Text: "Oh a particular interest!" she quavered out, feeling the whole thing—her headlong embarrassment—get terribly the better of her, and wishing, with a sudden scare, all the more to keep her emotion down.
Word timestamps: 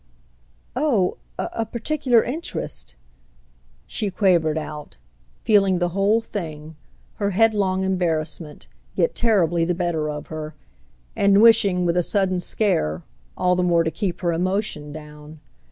"Oh 0.75 1.17
a 1.37 1.63
particular 1.63 2.23
interest!" 2.23 2.95
she 3.85 4.09
quavered 4.09 4.57
out, 4.57 4.97
feeling 5.43 5.77
the 5.77 5.89
whole 5.89 6.21
thing—her 6.21 7.29
headlong 7.29 7.83
embarrassment—get 7.83 9.13
terribly 9.13 9.63
the 9.63 9.75
better 9.75 10.09
of 10.09 10.25
her, 10.25 10.55
and 11.15 11.39
wishing, 11.39 11.85
with 11.85 11.95
a 11.97 12.01
sudden 12.01 12.39
scare, 12.39 13.03
all 13.37 13.55
the 13.55 13.61
more 13.61 13.83
to 13.83 13.91
keep 13.91 14.21
her 14.21 14.33
emotion 14.33 14.91
down. 14.91 15.39